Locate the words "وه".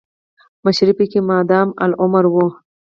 2.33-2.47